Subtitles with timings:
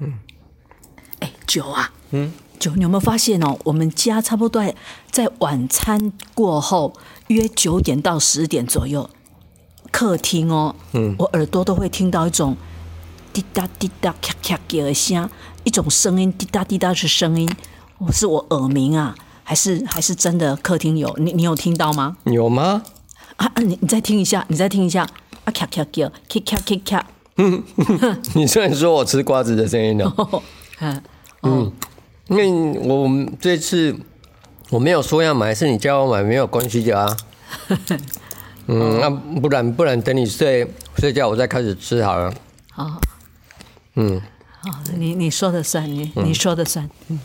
[0.00, 0.14] 嗯，
[1.20, 3.58] 哎，九啊，嗯，九，你有没有发现哦？
[3.64, 4.74] 我们家差不多在
[5.10, 6.92] 在晚餐过后，
[7.28, 9.08] 约九点到十点左右，
[9.90, 12.56] 客厅哦，嗯，我耳朵都会听到一种
[13.32, 15.28] 滴答滴答咔咔的声，
[15.64, 17.48] 一种声音滴答滴答的声音，
[17.98, 21.12] 我是我耳鸣啊，还是还是真的客厅有？
[21.18, 22.16] 你你有听到吗？
[22.24, 22.82] 有吗？
[23.36, 25.02] 啊，你你再听一下，你再听一下，
[25.44, 27.06] 啊咔咔叫，咔咔咔咔。
[27.38, 27.62] 嗯，
[28.34, 30.12] 你虽然说我吃瓜子的声音呢，
[30.80, 31.02] 嗯
[31.42, 31.72] 嗯，
[32.28, 33.08] 因为我
[33.40, 33.96] 这次
[34.70, 37.16] 我没有说要买，是你叫我买，没有关系的啊。
[38.66, 39.08] 嗯，那
[39.40, 40.66] 不然不然等你睡
[40.98, 42.34] 睡觉，我再开始吃好了。
[42.70, 43.00] 好，
[43.94, 44.20] 嗯，
[44.60, 47.18] 好，你你说的算，你你说的算，嗯。